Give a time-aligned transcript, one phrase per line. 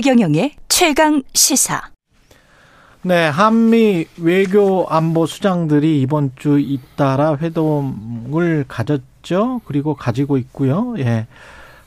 [0.00, 1.90] 최경영의 최강 시사.
[3.02, 9.60] 네, 한미 외교 안보 수장들이 이번 주 잇따라 회동을 가졌죠.
[9.66, 10.94] 그리고 가지고 있고요.
[11.00, 11.26] 예.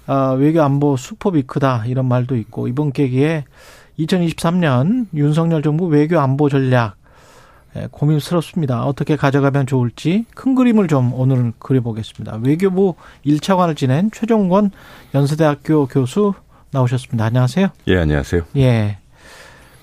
[0.05, 3.45] 아, 외교 안보 수법이 크다 이런 말도 있고 이번 계기에
[3.97, 6.97] 2023년 윤석열 정부 외교 안보 전략
[7.75, 8.85] 예, 고민스럽습니다.
[8.85, 12.41] 어떻게 가져가면 좋을지 큰 그림을 좀 오늘 그려보겠습니다.
[12.43, 12.93] 외교부
[13.25, 14.69] 1차관을 지낸 최종권
[15.15, 16.33] 연세대학교 교수
[16.73, 17.25] 나오셨습니다.
[17.25, 17.67] 안녕하세요.
[17.87, 18.43] 예, 안녕하세요.
[18.57, 18.97] 예.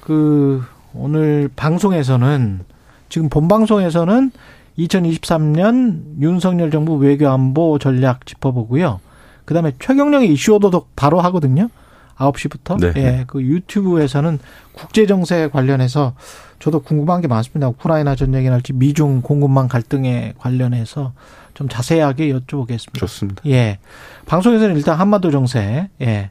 [0.01, 0.63] 그
[0.93, 2.61] 오늘 방송에서는
[3.09, 4.33] 지금 본 방송에서는
[4.79, 9.01] 2023년 윤석열 정부 외교안보 전략 짚어보고요.
[9.45, 11.69] 그다음에 최경령의 이슈 오도독 바로 하거든요.
[12.17, 12.81] 9시부터.
[12.81, 12.93] 네.
[13.01, 13.25] 예.
[13.27, 14.39] 그 유튜브에서는
[14.73, 16.15] 국제 정세 관련해서
[16.59, 17.69] 저도 궁금한 게 많습니다.
[17.69, 21.13] 우크라이나 전쟁이랄지 미중 공급망 갈등에 관련해서
[21.55, 22.95] 좀 자세하게 여쭤보겠습니다.
[22.99, 23.43] 좋습니다.
[23.47, 23.79] 예.
[24.27, 26.31] 방송에서는 일단 한반도 정세, 예.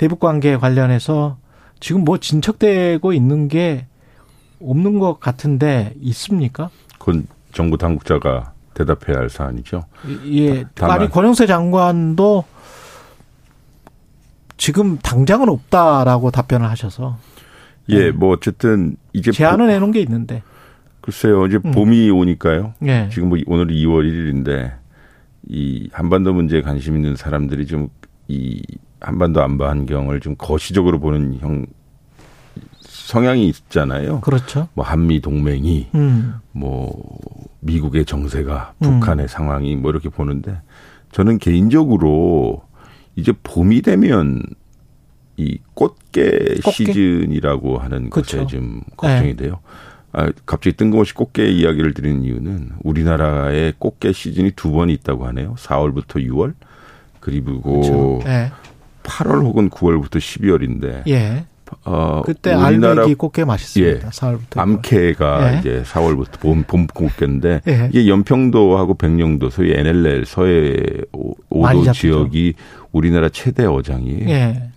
[0.00, 1.36] 대북 관계 관련해서
[1.78, 3.84] 지금 뭐 진척되고 있는 게
[4.58, 6.70] 없는 것 같은데 있습니까?
[6.98, 9.84] 그건 정부 당국자가 대답해야 할 사안이죠.
[10.32, 10.64] 예.
[10.80, 12.44] 아니 권영세 장관도
[14.56, 17.18] 지금 당장은 없다라고 답변을 하셔서
[17.90, 18.10] 예, 네.
[18.10, 20.42] 뭐 어쨌든 이제 제안을 보, 해놓은 게 있는데
[21.02, 21.72] 글쎄요, 이제 음.
[21.72, 22.72] 봄이 오니까요.
[22.86, 23.10] 예.
[23.12, 24.72] 지금 뭐 오늘이 2월 1일인데
[25.46, 27.90] 이 한반도 문제에 관심 있는 사람들이 좀
[28.30, 28.62] 이
[29.00, 31.66] 한반도 안보 환경을 좀 거시적으로 보는 형
[32.82, 34.20] 성향이 있잖아요.
[34.20, 34.68] 그렇죠.
[34.74, 36.34] 뭐 한미 동맹이 음.
[36.52, 36.92] 뭐
[37.60, 39.28] 미국의 정세가 북한의 음.
[39.28, 40.60] 상황이 뭐 이렇게 보는데
[41.12, 42.62] 저는 개인적으로
[43.16, 44.42] 이제 봄이 되면
[45.36, 46.70] 이 꽃게, 꽃게?
[46.70, 48.38] 시즌이라고 하는 그렇죠.
[48.38, 49.36] 것에 좀 걱정이 네.
[49.36, 49.60] 돼요.
[50.12, 55.54] 아, 갑자기 뜬금없이 꽃게 이야기를 드리는 이유는 우리나라의 꽃게 시즌이 두 번 있다고 하네요.
[55.56, 56.54] 4월부터 6월
[57.20, 58.20] 그리고 그렇죠.
[58.24, 58.50] 네.
[59.10, 61.44] 8월 혹은 9월부터 12월인데 예.
[61.84, 64.06] 어, 그때 알배기 꽃게 맛있습니다.
[64.06, 64.58] 예, 4월부터.
[64.58, 65.58] 암캐가 예.
[65.58, 67.88] 이제 4월부터 봄, 봄 꽃게인데 예.
[67.92, 70.76] 이게 연평도하고 백령도 소위 NLL 서해
[71.48, 72.54] 오도 지역이
[72.92, 74.28] 우리나라 최대 어장이에요.
[74.28, 74.70] 예.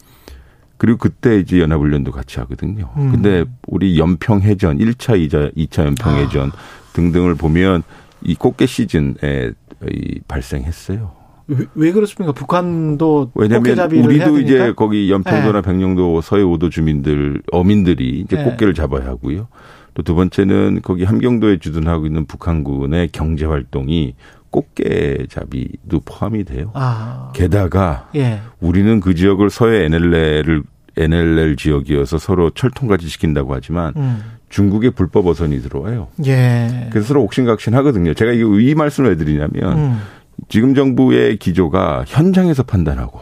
[0.77, 2.89] 그리고 그때 이제 연합훈련도 같이 하거든요.
[2.97, 3.11] 음.
[3.11, 6.93] 근데 우리 연평해전 1차, 2차, 2차 연평해전 아.
[6.93, 7.83] 등등을 보면
[8.21, 9.51] 이 꽃게 시즌에
[9.89, 11.22] 이 발생했어요.
[11.57, 12.31] 왜, 왜 그렇습니까?
[12.33, 15.67] 북한도 왜냐하면 우리도 이제 거기 연평도나 네.
[15.67, 18.43] 백령도 서해 오도 주민들 어민들이 이제 네.
[18.43, 19.47] 꽃게를 잡아야 하고요.
[19.93, 24.15] 또 두 번째는 거기 함경도에 주둔하고 있는 북한군의 경제 활동이
[24.49, 26.71] 꽃게 잡이도 포함이 돼요.
[26.73, 27.31] 아.
[27.33, 28.41] 게다가 예.
[28.59, 30.63] 우리는 그 지역을 서해 NLL을
[30.95, 34.19] NLL 지역이어서 서로 철통같이 시킨다고 하지만 음.
[34.49, 36.09] 중국의 불법 어선이 들어와요.
[36.27, 36.87] 예.
[36.91, 38.13] 그래서 서로 옥신각신 하거든요.
[38.13, 39.99] 제가 이 말씀을 왜 드리냐면 음.
[40.49, 43.21] 지금 정부의 기조가 현장에서 판단하고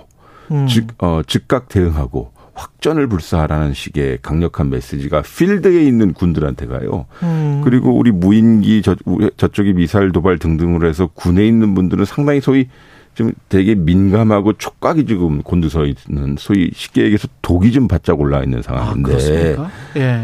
[0.52, 0.68] 음.
[0.68, 7.06] 즉, 어, 즉각 대응하고 확전을 불사하라는 식의 강력한 메시지가 필드에 있는 군들한테 가요.
[7.24, 7.62] 음.
[7.64, 8.96] 그리고 우리 무인기 저,
[9.38, 12.68] 저쪽이 미사일 도발 등등으로 해서 군에 있는 분들은 상당히 소위
[13.14, 18.62] 좀 되게 민감하고 촉각이 지금 곤두서 있는 소위 쉽게 얘기해서 독이 좀 바짝 올라 있는
[18.62, 20.24] 상황인데 아, 예.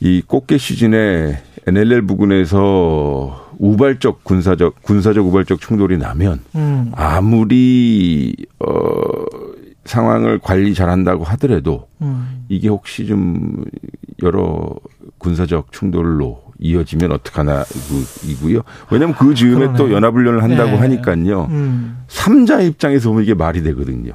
[0.00, 6.92] 이 꽃게 시즌에 NLL 부근에서 우발적 군사적 군사적 우발적 충돌이 나면 음.
[6.94, 8.70] 아무리 어
[9.84, 12.44] 상황을 관리 잘한다고 하더라도 음.
[12.48, 13.64] 이게 혹시 좀
[14.22, 14.74] 여러
[15.18, 17.64] 군사적 충돌로 이어지면 어떡하나
[18.24, 18.62] 이고요.
[18.90, 20.76] 왜냐하면 그 즈음에 아, 또 연합훈련을 한다고 네.
[20.78, 21.44] 하니까요.
[21.50, 21.98] 음.
[22.08, 24.12] 3자 입장에서 보면 이게 말이 되거든요.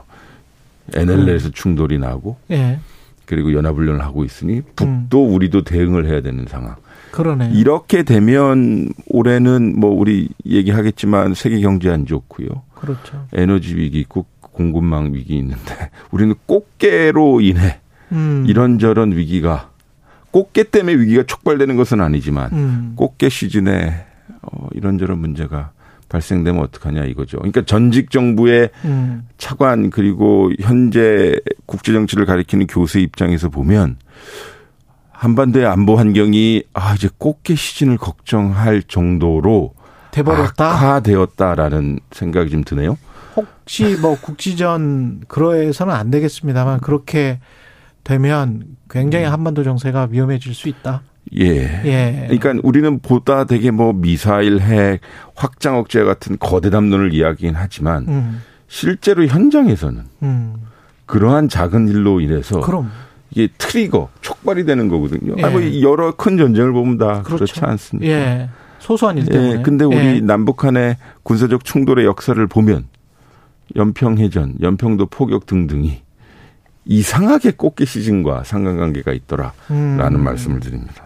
[0.93, 1.51] NLL에서 음.
[1.53, 2.79] 충돌이 나고 네.
[3.25, 5.33] 그리고 연합훈련을 하고 있으니 북도 음.
[5.35, 6.75] 우리도 대응을 해야 되는 상황.
[7.11, 7.51] 그러네.
[7.53, 12.47] 이렇게 되면 올해는 뭐 우리 얘기하겠지만 세계 경제 안 좋고요.
[12.75, 13.27] 그렇죠.
[13.33, 17.79] 에너지 위기 있고 공급망 위기 있는데 우리는 꽃게로 인해
[18.11, 18.45] 음.
[18.47, 19.69] 이런저런 위기가
[20.31, 22.93] 꽃게 때문에 위기가 촉발되는 것은 아니지만 음.
[22.95, 24.05] 꽃게 시즌에
[24.41, 25.71] 어, 이런저런 문제가
[26.09, 27.37] 발생되면 어떡하냐 이거죠.
[27.37, 29.27] 그러니까 전직 정부의 음.
[29.37, 33.97] 차관 그리고 현재 국제 정치를 가리키는 교수 입장에서 보면
[35.21, 39.75] 한반도의 안보 환경이 아 이제 꽃게 시즌을 걱정할 정도로
[40.09, 40.71] 돼버렸다.
[40.71, 42.97] 악화되었다라는 생각이 좀 드네요.
[43.35, 47.39] 혹시 뭐 국지전 그러해서는 안 되겠습니다만 그렇게
[48.03, 49.31] 되면 굉장히 음.
[49.31, 51.03] 한반도 정세가 위험해질 수 있다.
[51.37, 51.83] 예.
[51.85, 52.27] 예.
[52.31, 55.01] 그러니까 우리는 보다 되게 뭐 미사일 핵
[55.35, 58.41] 확장 억제 같은 거대 담론을 이야기는 하지만 음.
[58.67, 60.55] 실제로 현장에서는 음.
[61.05, 62.89] 그러한 작은 일로 인해서 그럼.
[63.31, 65.35] 이게 트리거 촉발이 되는 거거든요.
[65.37, 65.43] 예.
[65.43, 67.45] 아, 뭐 여러 큰 전쟁을 보면 다 그렇죠.
[67.45, 68.11] 그렇지 않습니까?
[68.11, 68.49] 예.
[68.79, 69.59] 소소한 일 때문에.
[69.59, 69.61] 예.
[69.61, 70.19] 근데 우리 예.
[70.19, 72.85] 남북한의 군사적 충돌의 역사를 보면
[73.75, 76.01] 연평해전, 연평도 포격 등등이
[76.85, 80.23] 이상하게 꽃게 시즌과 상관관계가 있더라라는 음.
[80.23, 81.05] 말씀을 드립니다.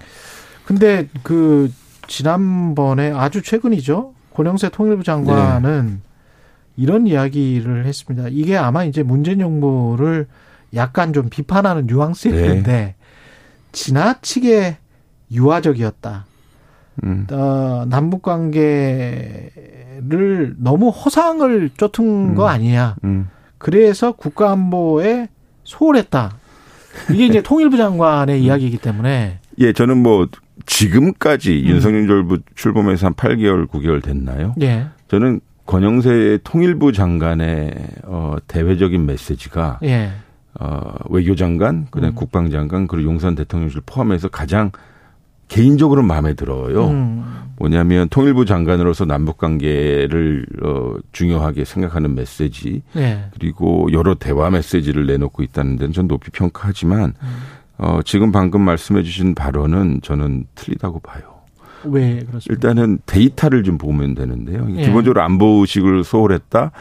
[0.66, 1.72] 근데 그
[2.08, 4.14] 지난번에 아주 최근이죠.
[4.34, 5.98] 권영세 통일부 장관은 네.
[6.78, 8.30] 이런 이야기를 했습니다.
[8.32, 10.28] 이게 아마 이제 문재인 정부를
[10.76, 12.96] 약간 좀 비판하는 뉘앙스였는데 네.
[13.72, 14.78] 지나치게
[15.32, 16.26] 유화적이었다.
[17.04, 17.28] 음.
[17.32, 19.52] 어, 남북 관계를
[20.58, 22.36] 너무 허상을 쫓은 음.
[22.36, 22.96] 거 아니냐.
[23.04, 23.30] 음.
[23.58, 25.30] 그래서 국가안보에
[25.64, 26.38] 소홀했다.
[27.12, 29.40] 이게 이제 통일부 장관의 이야기이기 때문에.
[29.58, 30.28] 예, 저는 뭐
[30.66, 31.70] 지금까지 음.
[31.70, 34.56] 윤석열 정부 출범해서 한 8개월, 9개월 됐나요?
[34.62, 34.88] 예.
[35.08, 37.74] 저는 권영세 통일부 장관의
[38.04, 40.12] 어 대외적인 메시지가 예.
[40.60, 42.16] 어 외교장관, 그다음에 음.
[42.16, 44.72] 국방장관 그리고 용산 대통령실 포함해서 가장
[45.48, 46.88] 개인적으로 마음에 들어요.
[46.88, 47.24] 음.
[47.58, 53.26] 뭐냐면 통일부 장관으로서 남북 관계를 어 중요하게 생각하는 메시지 예.
[53.34, 57.38] 그리고 여러 대화 메시지를 내놓고 있다는 데는 전 높이 평가하지만 음.
[57.78, 61.24] 어 지금 방금 말씀해 주신 발언은 저는 틀리다고 봐요.
[61.84, 62.46] 왜 그렇습니까?
[62.50, 64.68] 일단은 데이터를 좀 보면 되는데요.
[64.78, 64.86] 예.
[64.86, 66.72] 기본적으로 안보 의식을 소홀했다.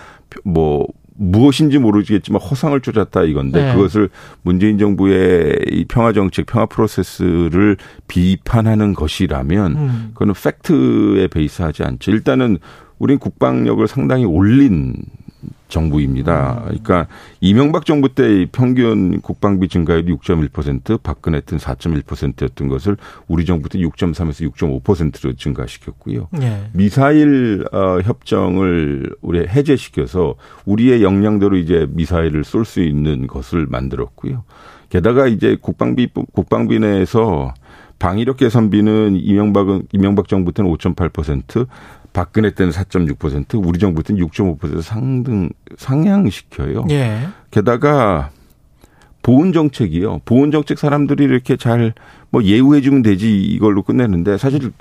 [0.44, 3.74] 뭐 무엇인지 모르겠지만 허상을 쫓았다 이건데 네.
[3.74, 4.08] 그것을
[4.42, 7.76] 문재인 정부의 이 평화 정책, 평화 프로세스를
[8.08, 10.10] 비판하는 것이라면 음.
[10.14, 12.10] 그거는 팩트에 베이스하지 않죠.
[12.10, 12.58] 일단은
[12.98, 14.94] 우린 국방력을 상당히 올린
[15.68, 16.58] 정부입니다.
[16.58, 16.64] 음.
[16.64, 17.06] 그러니까
[17.40, 22.96] 이명박 정부 때 평균 국방비 증가율이 6.1% 박근혜 때는 4.1%였던 것을
[23.28, 26.28] 우리 정부 때 6.3에서 6.5%로 증가시켰고요.
[26.32, 26.68] 네.
[26.72, 30.34] 미사일 어, 협정을 우리 해제시켜서
[30.66, 34.42] 우리의 역량대로 이제 미사일을 쏠 수 있는 것을 만들었고요.
[34.88, 37.52] 게다가 이제 국방비 국방비 내에서
[38.04, 41.66] 방위력 개선비는 이명박은 이명박 정부 때는 5.8%
[42.12, 45.48] 박근혜 때는 4.6%, 우리 정부 때는 6.5% 상등
[45.78, 46.84] 상향시켜요.
[46.90, 47.28] 예.
[47.50, 48.30] 게다가
[49.22, 50.20] 보훈 정책이요.
[50.26, 51.94] 보훈 정책 사람들이 이렇게 잘
[52.34, 54.72] 뭐 예우해 주면 되지 이걸로 끝내는데 사실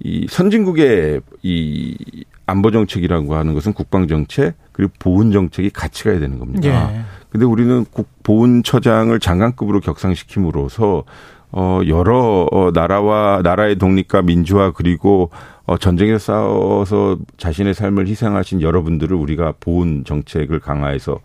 [0.00, 1.96] 이 선진국의 이
[2.44, 6.94] 안보 정책이라고 하는 것은 국방 정책 그리고 보훈 정책이 같이 가야 되는 겁니다.
[6.94, 7.00] 예.
[7.30, 11.04] 근데 우리는 국 보훈 처장을 장관급으로 격상시킴으로써
[11.50, 15.30] 어 여러 어 나라와 나라의 독립과 민주화 그리고
[15.68, 21.20] 어, 전쟁에서 싸워서 자신의 삶을 희생하신 여러분들을 우리가 보훈 정책을 강화해서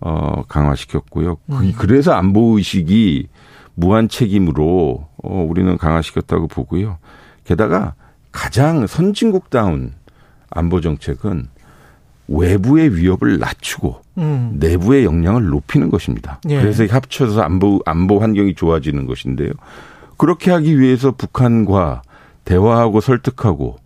[0.00, 1.36] 어, 강화시켰고요.
[1.36, 1.72] 그, 음.
[1.78, 3.28] 그래서 안보 의식이
[3.74, 6.98] 무한 책임으로 어, 우리는 강화시켰다고 보고요.
[7.44, 7.94] 게다가
[8.32, 9.94] 가장 선진국다운
[10.50, 11.48] 안보 정책은
[12.28, 14.56] 외부의 위협을 낮추고 음.
[14.58, 16.40] 내부의 역량을 높이는 것입니다.
[16.48, 16.60] 예.
[16.60, 19.50] 그래서 합쳐서 안보 안보 환경이 좋아지는 것인데요.
[20.16, 22.02] 그렇게 하기 위해서 북한과
[22.44, 23.76] 대화하고 설득하고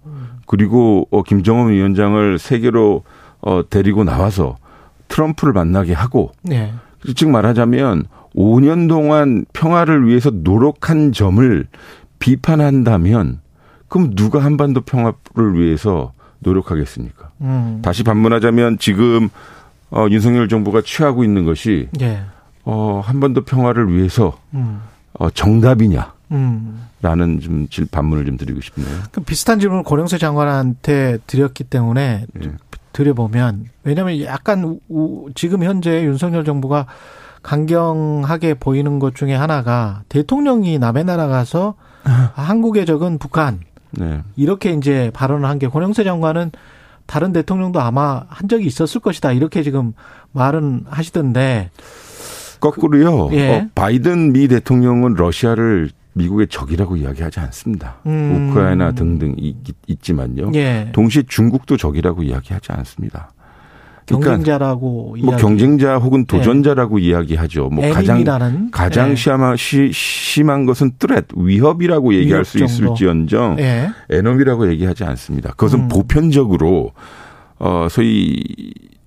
[0.46, 3.04] 그리고 어 김정은 위원장을 세계로
[3.40, 4.56] 어 데리고 나와서
[5.08, 6.72] 트럼프를 만나게 하고 네.
[7.16, 8.04] 즉 말하자면
[8.34, 11.66] 5년 동안 평화를 위해서 노력한 점을
[12.18, 13.40] 비판한다면
[13.88, 17.30] 그럼 누가 한반도 평화를 위해서 노력하겠습니까?
[17.42, 17.80] 음.
[17.82, 19.28] 다시 반문하자면 지금
[19.90, 22.22] 어 윤석열 정부가 취하고 있는 것이 네.
[22.64, 24.80] 어 한반도 평화를 위해서 음.
[25.14, 26.12] 어 정답이냐?
[26.32, 26.86] 음.
[27.02, 28.98] 라는 좀 반문을 좀 드리고 싶네요.
[29.10, 32.50] 그 비슷한 질문을 고령세 장관한테 드렸기 때문에 네.
[32.92, 36.86] 드려보면 왜냐하면 약간 우, 지금 현재 윤석열 정부가
[37.42, 41.74] 강경하게 보이는 것 중에 하나가 대통령이 남의 나라 가서
[42.34, 43.60] 한국의 적은 북한
[43.92, 44.22] 네.
[44.36, 46.52] 이렇게 이제 발언을 한 게 권영세 장관은
[47.06, 49.94] 다른 대통령도 아마 한 적이 있었을 것이다 이렇게 지금
[50.32, 51.70] 말은 하시던데
[52.60, 53.28] 거꾸로요.
[53.28, 53.50] 그, 예.
[53.56, 57.96] 어, 바이든 미 대통령은 러시아를 미국의 적이라고 이야기하지 않습니다.
[58.06, 58.50] 음.
[58.50, 59.56] 우크라이나 등등 있,
[60.02, 60.90] 지만요 예.
[60.92, 63.30] 동시에 중국도 적이라고 이야기하지 않습니다.
[64.10, 65.42] 그러니까 경쟁자라고 뭐 이야기.
[65.42, 67.04] 경쟁자 혹은 도전자라고 예.
[67.06, 67.68] 이야기하죠.
[67.68, 68.24] 뭐 가장
[68.70, 69.14] 가장 예.
[69.14, 73.90] 심한 시, 심한 것은 트렛 위협이라고 얘기할 수 있을지언정 예.
[74.10, 75.50] 에너미라고 얘기하지 않습니다.
[75.50, 75.88] 그것은 음.
[75.88, 76.92] 보편적으로
[77.58, 78.42] 어 소위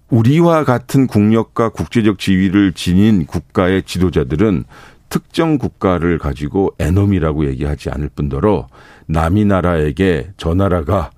[0.09, 4.63] 우리와 같은 국력과 국제적 지위를 지닌 국가의 지도자들은
[5.09, 8.67] 특정 국가를 가지고 에너미라고 얘기하지 않을 뿐더러
[9.07, 11.11] 남이 나라에게 저 나라가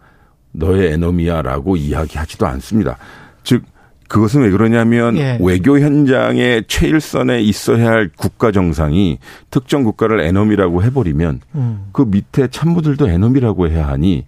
[0.51, 2.97] 너의 에너미야라고 이야기하지도 않습니다.
[3.43, 3.63] 즉
[4.07, 5.37] 그것은 왜 그러냐면 예.
[5.41, 9.19] 외교 현장의 최일선에 있어야 할 국가 정상이
[9.49, 11.87] 특정 국가를 에너미라고 해버리면 음.
[11.91, 14.25] 그 밑에 참모들도 에너미라고 해야 하니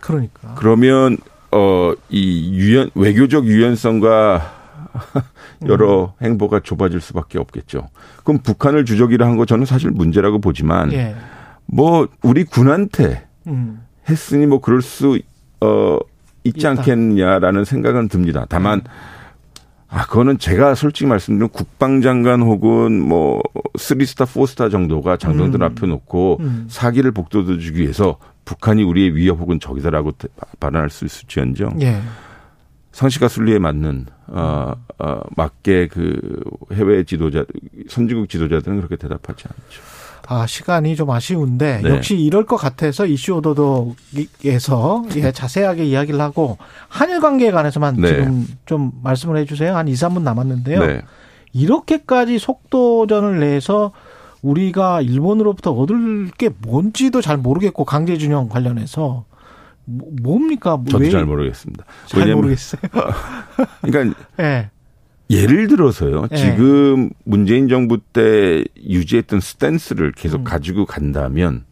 [0.00, 1.16] 그러니까 그러면
[1.50, 4.52] 어이 유연 외교적 유연성과
[5.66, 6.24] 여러 음.
[6.24, 7.88] 행보가 좁아질 수밖에 없겠죠.
[8.24, 11.14] 그럼 북한을 주적이라 한 거 저는 사실 문제라고 보지만 예.
[11.66, 13.80] 뭐 우리 군한테 음.
[14.08, 15.18] 했으니 뭐 그럴 수
[15.60, 15.98] 어,
[16.44, 16.70] 있지 있다.
[16.70, 18.46] 않겠냐라는 생각은 듭니다.
[18.48, 19.13] 다만 음.
[19.94, 23.40] 아, 그거는 제가 솔직히 말씀드리면 국방장관 혹은 뭐,
[23.78, 25.62] three star, four star 정도가 장병들 음.
[25.62, 26.66] 앞에 놓고 음.
[26.68, 30.12] 사기를 북돋아 주기 위해서 북한이 우리의 위협 혹은 적이다라고
[30.58, 31.80] 발언할 수 있을지언정.
[31.82, 32.00] 예.
[32.90, 36.40] 상식과 순리에 맞는, 어, 어, 맞게 그
[36.72, 37.44] 해외 지도자,
[37.88, 39.80] 선진국 지도자들은 그렇게 대답하지 않죠.
[40.26, 41.90] 아, 시간이 좀 아쉬운데 네.
[41.90, 48.08] 역시 이럴 것 같아서 이슈 오도독에서 예, 자세하게 이야기를 하고 한일 관계에 관해서만 네.
[48.08, 49.76] 지금 좀 말씀을 해 주세요.
[49.76, 50.86] 한 2, 3분 남았는데요.
[50.86, 51.02] 네.
[51.52, 53.92] 이렇게까지 속도전을 내서
[54.42, 59.24] 우리가 일본으로부터 얻을 게 뭔지도 잘 모르겠고 강제준용 관련해서
[59.86, 60.82] 뭐, 뭡니까?
[60.88, 61.84] 저도 잘 모르겠습니다.
[62.06, 62.80] 잘 모르겠어요.
[63.82, 64.70] 그러니까 네.
[65.30, 66.28] 예를 들어서요.
[66.28, 66.36] 네.
[66.36, 70.44] 지금 문재인 정부 때 유지했던 스탠스를 계속 음.
[70.44, 71.64] 가지고 간다면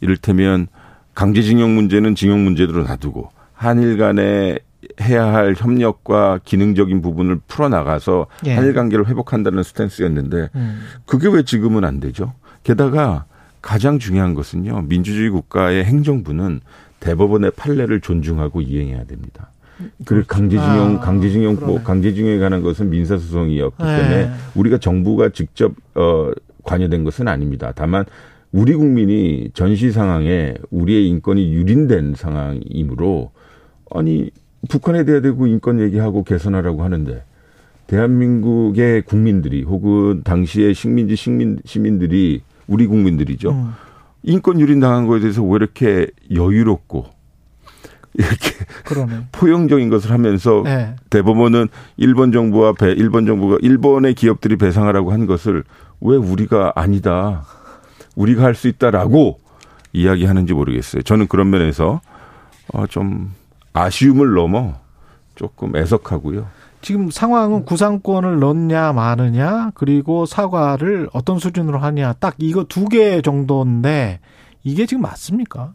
[0.00, 0.66] 이를테면
[1.14, 4.58] 강제징용 문제는 징용 문제대로 놔두고 한일 간에
[5.00, 8.54] 해야 할 협력과 기능적인 부분을 풀어나가서 예.
[8.54, 10.80] 한일 관계를 회복한다는 스탠스였는데 음.
[11.06, 12.34] 그게 왜 지금은 안 되죠?
[12.64, 13.24] 게다가
[13.60, 14.82] 가장 중요한 것은요.
[14.82, 16.60] 민주주의 국가의 행정부는
[17.00, 19.51] 대법원의 판례를 존중하고 이행해야 됩니다.
[20.04, 23.96] 그 강제징용, 아, 강제징용, 뭐 강제징용에 관한 것은 민사소송이었기 네.
[23.96, 26.30] 때문에 우리가 정부가 직접 어
[26.64, 27.72] 관여된 것은 아닙니다.
[27.74, 28.04] 다만
[28.52, 33.30] 우리 국민이 전시 상황에 우리의 인권이 유린된 상황이므로
[33.90, 34.30] 아니
[34.68, 37.24] 북한에 대해 대고 인권 얘기하고 개선하라고 하는데
[37.86, 43.50] 대한민국의 국민들이 혹은 당시의 식민지 식민 시민들이 우리 국민들이죠.
[43.50, 43.70] 음.
[44.22, 47.06] 인권 유린 당한 거에 대해서 왜 이렇게 여유롭고
[48.14, 48.50] 이렇게
[48.84, 49.26] 그러네.
[49.32, 50.94] 포용적인 것을 하면서 네.
[51.10, 55.64] 대법원은 일본 정부와 배, 일본 정부가 일본의 기업들이 배상하라고 한 것을
[56.00, 57.44] 왜 우리가 아니다.
[58.16, 59.40] 우리가 할 수 있다라고
[59.94, 61.02] 이야기하는지 모르겠어요.
[61.02, 62.00] 저는 그런 면에서
[62.72, 63.32] 어, 좀
[63.72, 64.74] 아쉬움을 넘어
[65.34, 66.46] 조금 애석하고요.
[66.82, 74.18] 지금 상황은 구상권을 넣냐 마느냐 그리고 사과를 어떤 수준으로 하냐 딱 이거 두 개 정도인데
[74.64, 75.72] 이게 지금 맞습니까?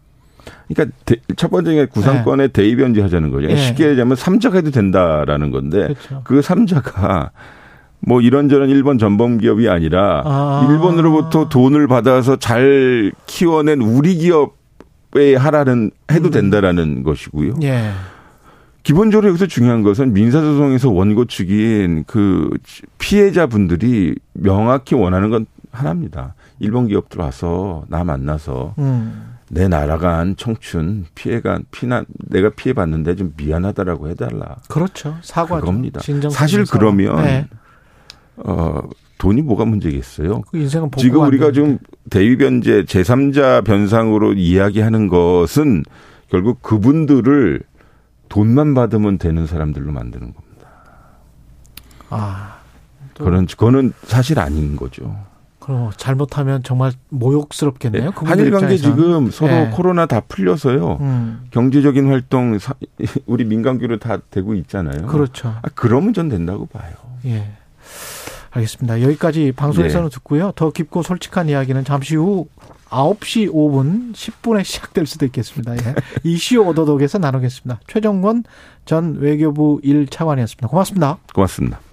[0.68, 0.98] 그러니까
[1.36, 2.54] 첫 번째 구상권에 네.
[2.54, 3.48] 대의변제 하자는 거죠.
[3.48, 3.56] 네.
[3.56, 6.22] 쉽게 얘기하면 삼자가 해도 된다라는 건데 그렇죠.
[6.24, 7.32] 그 삼자가
[8.00, 10.68] 뭐 이런저런 일본 전범 기업이 아니라 아.
[10.70, 16.32] 일본으로부터 돈을 받아서 잘 키워낸 우리 기업에 하라는 해도 음.
[16.32, 17.56] 된다라는 것이고요.
[17.63, 17.92] 예.
[18.84, 22.50] 기본적으로 여기서 중요한 것은 민사소송에서 원고 측인 그
[23.00, 26.36] 피해자분들이 명확히 원하는 건 하나입니다.
[26.60, 29.37] 일본 기업 들 와서 나 만나서 음.
[29.50, 34.58] 내 날아간 청춘 피해가 피난 내가 피해 봤는데 좀 미안하다라고 해달라.
[34.68, 35.18] 그렇죠.
[35.22, 35.62] 사과죠.
[35.62, 36.01] 그겁니다.
[36.30, 37.48] 사실 그러면 네.
[38.38, 38.82] 어
[39.18, 40.42] 돈이 뭐가 문제겠어요?
[40.42, 45.84] 그 인생은 지금 우리가 좀 대위변제 제3자 변상으로 이야기하는 것은
[46.30, 47.62] 결국 그분들을
[48.30, 50.68] 돈만 받으면 되는 사람들로 만드는 겁니다.
[52.10, 52.58] 아.
[53.18, 55.18] 그런 그거는 사실 아닌 거죠.
[55.68, 58.12] 그럼 잘못하면 정말 모욕스럽겠네요.
[58.12, 58.12] 네.
[58.24, 59.70] 한일 관계 지금 서로 네.
[59.74, 60.98] 코로나 다 풀려서요.
[61.02, 61.42] 음.
[61.52, 62.58] 경제적인 활동
[63.28, 65.08] 우리 민간교류 다 되고 있잖아요.
[65.08, 65.50] 그렇죠.
[65.50, 66.94] 아, 그러면 전 된다고 봐요.
[67.26, 67.52] 예.
[68.52, 69.02] 알겠습니다.
[69.02, 70.14] 여기까지 방송에서는 네.
[70.14, 70.54] 듣고요.
[70.56, 72.48] 더 깊고 솔직한 이야기는 잠시 후
[72.90, 75.76] 9시 5분 10분에 시작될 수도 있겠습니다.
[75.76, 75.96] 예.
[76.24, 77.82] 이슈 오더독에서 나누겠습니다.
[77.88, 78.46] 최정권
[78.86, 80.70] 전 외교부 1차관이었습니다.
[80.70, 81.18] 고맙습니다.
[81.36, 81.82] 고맙습니다.